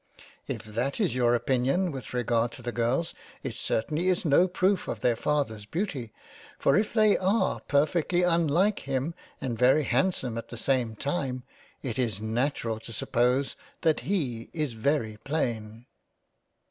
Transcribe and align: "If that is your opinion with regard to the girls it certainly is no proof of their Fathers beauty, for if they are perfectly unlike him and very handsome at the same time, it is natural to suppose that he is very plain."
"If 0.47 0.63
that 0.63 0.99
is 0.99 1.13
your 1.13 1.35
opinion 1.35 1.91
with 1.91 2.11
regard 2.11 2.51
to 2.53 2.63
the 2.63 2.71
girls 2.71 3.13
it 3.43 3.53
certainly 3.53 4.07
is 4.09 4.25
no 4.25 4.47
proof 4.47 4.87
of 4.87 5.01
their 5.01 5.15
Fathers 5.15 5.67
beauty, 5.67 6.11
for 6.57 6.75
if 6.75 6.91
they 6.91 7.19
are 7.19 7.59
perfectly 7.59 8.23
unlike 8.23 8.79
him 8.79 9.13
and 9.39 9.59
very 9.59 9.83
handsome 9.83 10.39
at 10.39 10.47
the 10.49 10.57
same 10.57 10.95
time, 10.95 11.43
it 11.83 11.99
is 11.99 12.19
natural 12.19 12.79
to 12.79 12.91
suppose 12.91 13.55
that 13.81 13.99
he 13.99 14.49
is 14.53 14.73
very 14.73 15.17
plain." 15.17 15.85